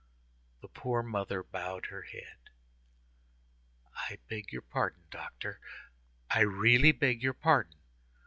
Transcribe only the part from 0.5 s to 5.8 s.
The poor mother bowed her head. "I beg your pardon, doctor,